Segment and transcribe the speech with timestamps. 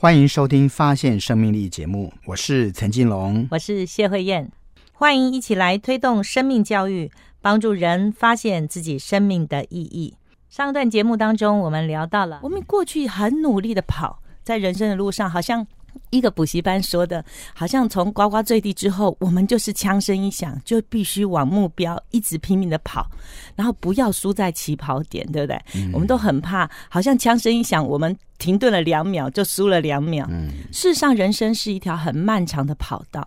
[0.00, 4.48] 欢迎收听《发现生命力》节目，我是陈金龙，我是谢慧燕，
[4.92, 10.14] 欢迎一起来推动生命教育，帮助人发现自己生命的意义。
[10.48, 15.66] 上段节目当中，我们聊到了我们过去很努力的跑，在人生的路上，好像
[16.10, 17.24] 一个补习班说的，
[17.54, 23.10] 好像从呱呱坠地之后，我们就是枪声一响，就必须往目标一直拼命的跑，
[23.54, 25.60] 然后不要输在起跑点，对不对？
[25.92, 30.28] 我们都很怕，好像枪声一响，我们停顿了两秒就输了两秒。
[30.72, 33.26] 事实上，人生是一条很漫长的跑道，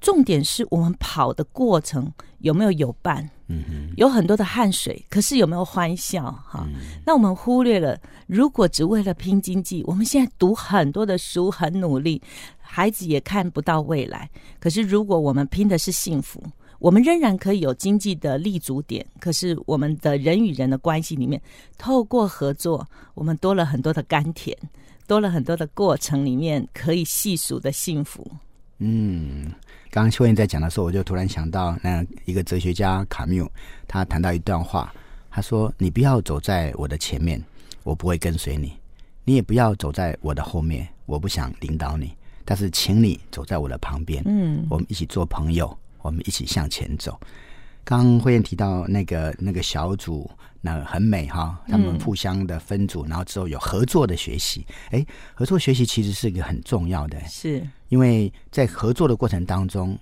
[0.00, 3.28] 重点是我们跑的过程有没有有伴。
[3.50, 6.30] 嗯哼，有很多的汗水，可是有没有欢笑？
[6.46, 6.68] 哈，
[7.06, 12.20] 那我们忽略了，如果只为了拼经济，我们现在读很多的书，很努力，
[12.60, 14.28] 孩子也看不到未来。
[14.60, 16.42] 可是如果我们拼的是幸福，
[16.78, 19.04] 我们仍然可以有经济的立足点。
[19.18, 21.40] 可是我们的人与人的关系里面，
[21.78, 24.54] 透过合作，我们多了很多的甘甜，
[25.06, 28.30] 多了很多的过程里面可以细数的幸福。
[28.76, 29.50] 嗯。
[29.90, 33.50] 刚刚秋燕在讲的时候，我就突然想到那一个哲学家卡缪，
[33.86, 34.92] 他谈到一段话，
[35.30, 37.42] 他说：“你不要走在我的前面，
[37.82, 38.68] 我不会跟随你；
[39.24, 42.12] 你也不要走在我的后面，我不想领导你。
[42.44, 47.18] 但是，请你走在我的旁边，嗯，我们一起做朋友，我们一起向前走。”
[47.88, 54.66] 刚慧燕提到那个那个小组，那很美哈，他们互相的分组，然后之后有合作的学习。
[54.90, 59.98] 哎，合作学习其实是一个很重要的，是因为在合作的过程当中。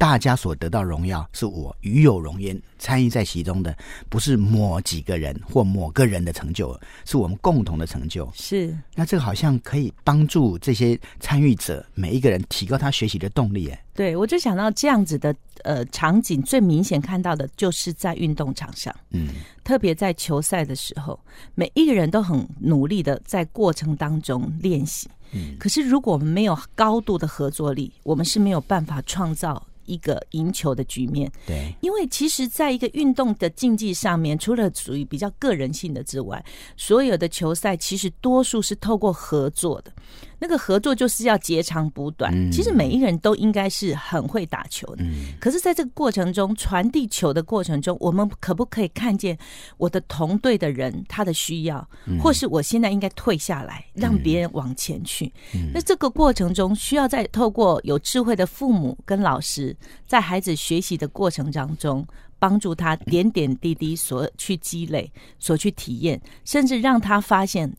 [0.00, 3.76] 大家所得到荣耀，是我与有荣焉，参与在其中的，
[4.08, 8.26] 不是某几个人或某个人的成就，是我们共同的成就。
[8.34, 13.68] 是，那这个好像可以帮助这些参与者每一个人提高他学习的动力。
[13.68, 19.28] 哎，对我就想到这样子的呃场景，最明显看到的就是在运动场上，嗯，
[19.64, 21.20] 特别在球赛的时候，
[21.54, 25.10] 每一个人都很努力的在过程当中练习。
[25.32, 29.62] 嗯，可是如果我们没有高度的合作力，我们是没有办法创造。
[29.90, 36.42] 一个赢球的局面，对，因为其实，在一个运动的竞技上面，除了属于比较个人性的之外，
[36.76, 39.92] 所有的球赛其实多数是透过合作的。
[40.40, 42.50] 那个合作就是要截长补短。
[42.50, 45.04] 其实每一个人都应该是很会打球的，
[45.38, 49.36] 可是在这个过程中传递球的过程中，我们可不可以看见
[49.76, 51.86] 我的同队的人他的需要，
[52.20, 55.30] 或是我现在应该退下来，让别人往前去？
[55.74, 59.76] 那这个过程中需要在透过有智慧的父母跟老师，
[60.06, 62.06] 在孩子学习的过程当中，
[62.38, 67.70] 帮助他点点滴滴所去积累、所去体验，甚至让他发现。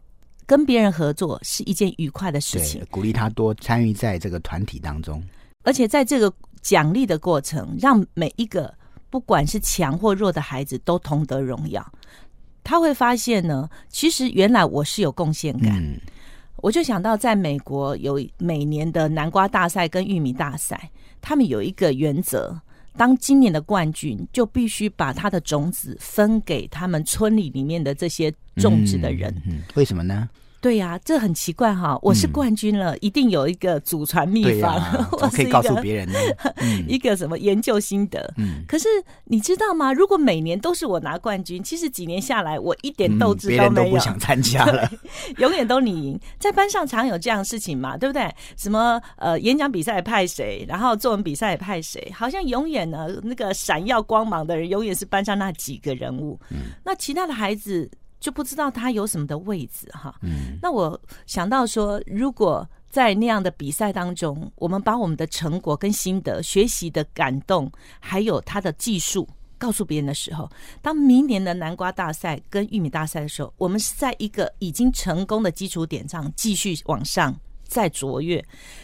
[0.51, 5.23] 跟别人合作是一件愉快的事情，鼓励他多参与在这个团体当中，
[5.63, 6.29] 而且在这个
[6.62, 8.73] 奖励的过程，让每一个
[9.09, 11.89] 不管是强或弱的孩子都同得荣耀。
[12.66, 15.81] 他会发现呢，其实原来我是有贡献感。
[16.57, 20.91] 我就想到，在美国有每年的南瓜大赛跟玉米大赛，
[21.22, 22.59] 他们有一个原则。
[22.97, 29.34] 当今年的冠军，就必须把他的种子分给他们村里里面的这些种植的人。
[29.75, 30.29] 为什么呢？
[30.62, 31.98] 对呀，这很奇怪哈！
[32.04, 34.80] 我是冠军了，一定有一个祖传秘方，
[35.14, 36.20] 我可以告诉别人呢。
[36.88, 38.32] 一个什么研究心得？
[38.38, 38.88] 嗯，可是
[39.26, 39.92] 你知道吗？
[39.92, 44.88] 如果每年都是我拿冠军，其实几年下来，我一点斗志都没有，不想参加了，
[45.40, 46.20] 永远都你赢。
[46.38, 48.32] 在班上常有这样的事情嘛，对不对？
[48.56, 56.40] 什么呃，演讲比赛派谁，然后作文比赛派谁，好像永远呢，那个闪耀光芒的人，永远是班上那几个人物。
[56.52, 57.90] 嗯，那其他的孩子。
[58.22, 60.16] 就不知道他有什么的位置哈。
[60.22, 69.28] 嗯，那我想到说，如果在那样的比赛当中，我们把我们的成果跟心得、学习的感动，还有他的技术
[69.58, 70.50] 告诉别人的时候，
[70.81, 77.36] 当明年的南瓜大赛跟玉米大赛的时候，我们是在一个已经成功的基础点上继续往上。
[77.72, 78.44] 在卓越，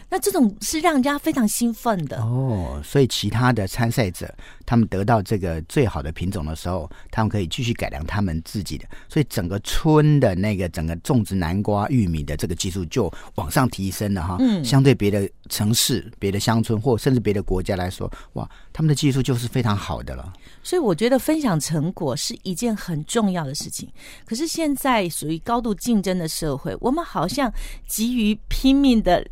[0.10, 2.82] 那这种是让人家非常兴奋的哦。
[2.82, 4.34] 所以其他的参赛者，
[4.66, 8.88] 他们得到这个最好的品种的时候，他们可以继续改良他们自己的。
[9.10, 14.38] 所以整个村的那个整个种植南瓜、玉米的这个技术就往上提升了哈。
[14.40, 20.32] 嗯，相对别的城市、别的乡村或甚至别的国家来说，哇，他们的技术就是非常好的了。
[20.64, 23.90] 所以我觉得分享成果是一件很重要的事情。
[24.26, 27.52] 可是现在属于高度竞争的社会，我们好像
[27.86, 29.26] 急于拼命的。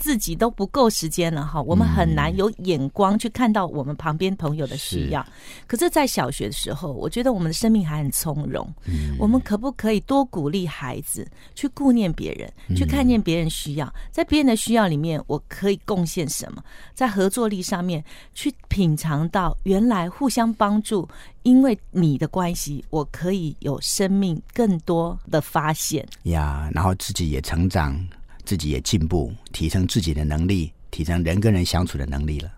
[0.00, 5.26] 自己都不够时间了哈，我们很难有眼光去看到我们旁边朋友的需要。
[5.66, 8.72] 可是，在小学的时候，我觉得我们的生命还很从容。
[9.18, 16.62] 我们可不可以多鼓励孩子去顾念别人，去看见别人需要，在别人的需要里面，我可以贡献什么？
[16.94, 18.04] 在合作力上面，
[18.34, 21.08] 去品尝到原来互相帮助，
[21.42, 28.00] 因为你的关系，我可以有生命更多的发现呀，然后自己也成长。
[28.48, 32.50] 自己也进步，提升自己的能力，提升人跟人相处的能力了。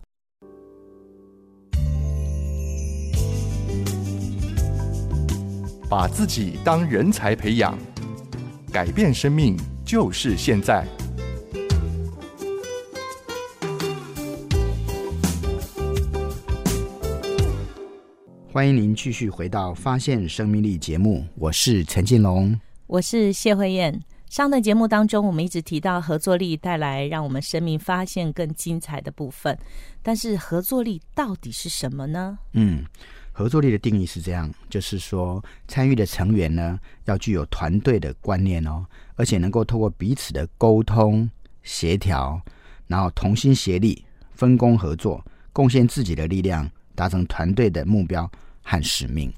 [5.88, 7.76] 把自己当人才培养，
[8.70, 10.86] 改变生命就是现在。
[18.52, 24.00] 欢迎您继续回到《发现生命力》节目，我是陈进龙，我是谢慧燕。
[24.30, 29.58] 上段节目当中，我们一直提到合作力带来让我们生命发现更精彩的部分，
[30.04, 32.38] 但是合作力到底是什么呢？
[32.52, 32.86] 嗯。
[33.32, 38.86] 合作力的定义是这样，就是说参与的成员呢，要具有团队的观念哦，
[39.16, 41.28] 而且能够透过彼此的沟通
[41.64, 42.40] 协调，
[42.86, 48.30] 然后同心协力、分工合作，贡献自己的力量，达成团队的目标
[48.62, 49.32] 和使命。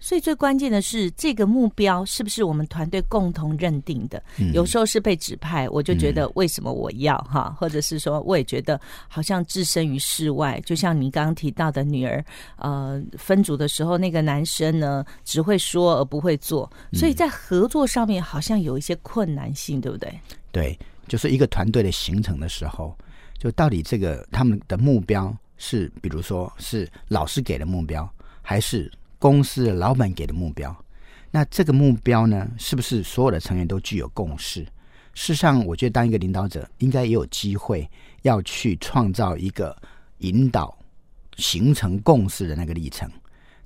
[0.00, 4.22] 所以最关键的是，这个目标是不是我们团队共同认定的？
[4.52, 10.60] 有时候是被指派，我就觉得为什么我要哈，或者是说我也觉得好像置身于世外。
[10.64, 12.24] 就像你刚刚提到的女儿，
[12.56, 20.12] 呃，分组的时候，那个男生呢只会说而不会做，所以在合作上面好像有一些困难性，对不对？
[20.52, 20.78] 对，
[21.08, 22.96] 就是一个团队的形成的时候，
[23.36, 28.08] 就到底这个他们的目标是，比如说是老师给的目标，
[28.42, 28.90] 还是？
[29.18, 30.74] 公司的老板给的目标，
[31.30, 34.62] 那这个目标呢，是不是所有的成员都具有共识？
[35.14, 37.88] 事实上，我觉得当一个领导者，应该也有机会
[38.22, 39.76] 要去创造一个
[40.18, 40.76] 引导、
[41.36, 43.10] 形成共识的那个历程。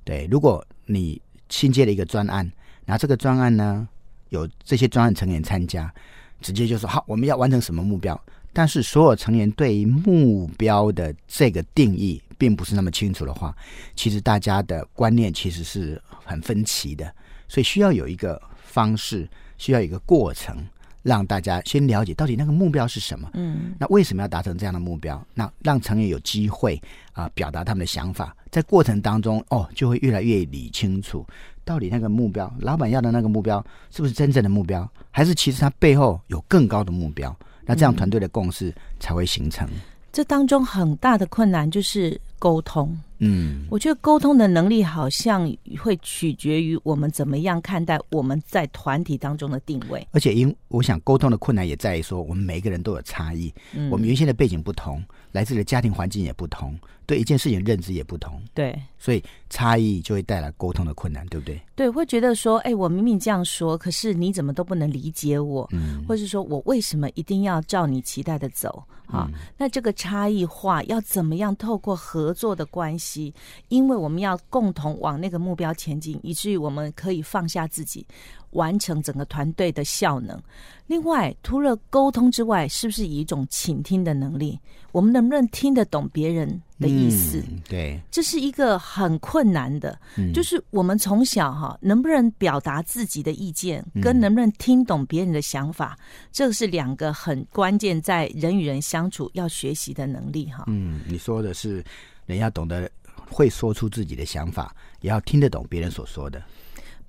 [0.03, 2.51] 对，如果你新接了一个专案，
[2.85, 3.87] 那这个专案呢，
[4.29, 5.93] 有这些专案成员参加，
[6.41, 8.19] 直接就说好，我们要完成什么目标？
[8.51, 12.21] 但是所有成员对于目标的这个定义。
[12.43, 13.55] 并不是那么清楚的话，
[13.95, 17.09] 其实大家的观念其实是很分歧的，
[17.47, 19.25] 所以需要有一个方式，
[19.57, 20.57] 需要一个过程，
[21.03, 23.29] 让大家先了解到底那个目标是什么。
[23.33, 25.25] 嗯，那为什么要达成这样的目标？
[25.33, 26.81] 那让成员有机会
[27.13, 31.25] 啊表达他们的想法，在过程当中哦，就会越来越理清楚
[31.63, 37.33] 到底那个目标，老板要的那个目标是不是真正的目标，还是其实他背后有更高的目标？
[37.65, 39.65] 那这样团队的共识才会形成。
[40.11, 42.93] 这当中很大的困难就是沟通。
[43.19, 45.49] 嗯，我觉得沟通的能力好像
[45.79, 50.05] 会取决于我们怎么样看待我们在团体当中的定位。
[50.11, 53.53] 而且，因我想沟通的困难也在于说，我们每一个人都有差异，
[53.89, 55.01] 我们原先的背景不同，
[55.31, 58.41] 来自的家庭环境也不同，对一件事情认知也不同。
[58.53, 61.61] 对，所以差异就会带来沟通的困难，对不对？
[61.77, 65.65] 对，会觉得说，哎，我明明这样说，可是你怎么都不能理解我？
[65.71, 68.83] 嗯，或是说我为什么一定要照你期待的走？
[69.07, 73.33] 啊，那这个差异化要怎么样透过合作的关系？
[73.69, 78.05] 因为我们要共同往那个目标前进，以至于我们可以放下自己，
[78.51, 80.41] 完成整个团队的效能。
[80.87, 84.59] 另外，除了沟通之外，是不是以一种倾听的能力？
[84.91, 86.47] 我们能不能听得懂别人
[86.79, 87.41] 的意思？
[87.67, 89.97] 对，这是一个很困难的。
[90.35, 95.97] 就是我们从小哈，能不能表达自己的意见，跟能不能听懂别人的想法，
[96.31, 100.65] 这个是两个很关键，在人与人相处要学习的能力哈。
[100.67, 101.83] 嗯，你说的是
[102.25, 102.89] 人要懂得。
[103.29, 106.39] 会说出自己的想法，也要听得懂别人所说的。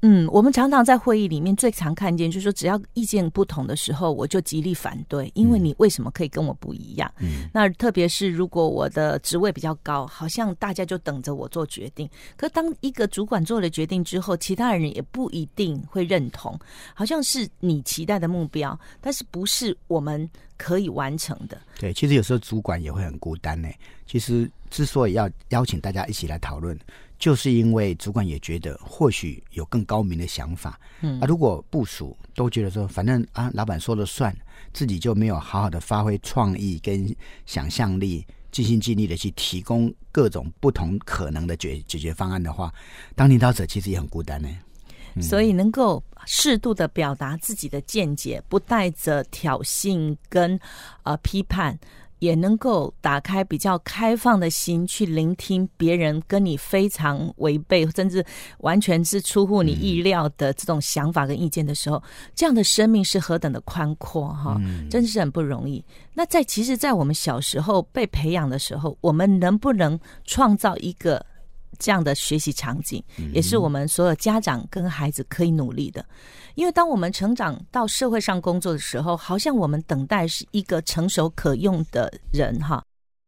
[0.06, 7.11] 嗯，我们常常在会议里面最常看见，就是说，只要意见不同的时候，我就极力反对，因为你为什么可以跟我不一样？
[7.21, 12.07] 嗯，那特别是如果我的职位比较高，好像大家就等着我做决定。
[12.37, 16.55] 可当一个主管做了决定之后，其他人也不一定会认同，
[16.93, 20.28] 好像是你期待的目标，但是不是我们
[20.59, 21.59] 可以完成的。
[21.81, 23.71] 对，其实有时候主管也会很孤单呢。
[24.07, 26.78] 其实之所以要邀请大家一起来讨论。
[27.25, 34.37] 就是因为主管也觉得或许有更高明的想法，嗯，啊，如果部署都觉得说反正啊老板说了算，
[34.75, 37.16] 自己就没有好好的发挥创意跟
[37.47, 42.71] 想象力，尽心尽力的去提供各种不同可能的解解决方案的话，
[43.16, 44.49] 当领导者其实也很孤单呢。
[45.23, 50.61] 所以能够适度的表达自己的见解，不带着挑衅跟
[51.04, 51.78] 呃批判。
[52.25, 58.25] 也能够打开比较开放的心，去聆听别人跟你非常违背，甚至
[58.59, 62.02] 完全是出乎你意料的这种想法跟意见的时候，
[62.35, 64.59] 这样的生命是何等的宽阔哈！
[64.90, 65.85] 真是很不容易。
[66.14, 71.25] 那在其实，在我们小时候被培养的时候，我们能不能创造一个？
[71.78, 73.02] 这样的学习场景，
[73.33, 76.04] 也是我们所有家长跟孩子可以努力的。
[76.54, 82.83] 因为当我们成长到社会上工作的时候，好像我们等待是一个成熟可用的人哈。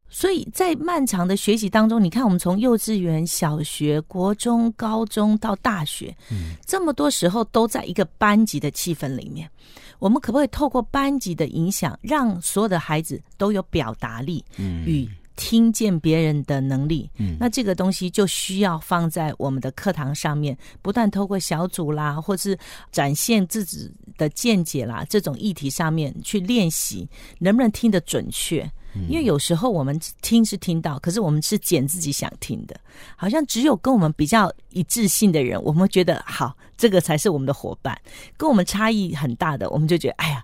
[0.08, 9.50] 所以在漫长的学习当中，你看我们从幼稚园、小学、国中、高中到大学，嗯，这么多时候都在一个班级的气氛里面。
[9.98, 17.08] 我们可不可以透过班级的影响，让所有的孩子都有表达力与听见别人的能力？
[17.18, 22.58] 嗯那这个东西就需要放在我们的课堂上面，不断透过小组啦，或是
[22.90, 28.68] 展现自己的见解啦，这种议题上面去练习，能不能听得准确？
[29.10, 32.74] 因为有时候我们听是听到，可是我们是捡自己想听的，
[33.14, 37.94] 好像只有跟我们比较一致性的人，我们觉得好，这个才是我们的伙伴。
[38.38, 40.42] 跟我们差异很大的，我们就觉得哎呀，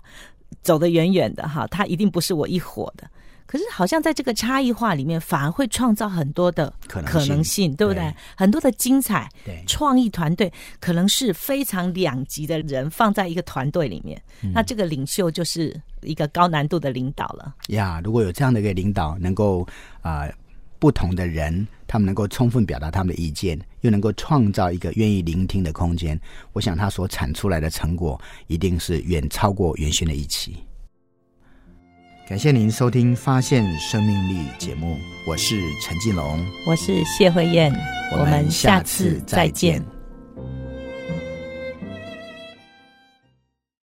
[0.61, 3.09] 走得远远的哈，他一定不是我一伙的。
[3.45, 8.01] 可是好像在这个差异化里面，反而会创造很多的可能性可能性，对不对？
[8.01, 14.19] 对很多的精彩，对创意团队可能是非常两极的人放在一个团队里面，
[14.53, 17.53] 那这个领袖就是一个高难度的领导了。
[17.67, 19.61] 呀，如果有这样的一个领导，能够
[20.01, 20.33] 啊、呃
[20.79, 26.19] 不同的人，他们能够充分表达他们的意见，又能够创造一个愿意聆听的空间，
[26.51, 30.55] 我想他所产出来的成果，一定是远超过原先的预期。
[32.27, 34.97] 感谢您收听《发现生命力》节目，
[35.27, 37.71] 我是陈进龙，我是谢慧燕，
[38.11, 39.79] 我们下次再见